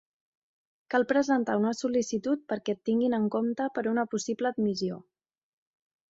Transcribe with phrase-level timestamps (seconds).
[0.93, 4.97] Cal presentar una sol·licitud perquè et tinguin en compte per una possible admissió.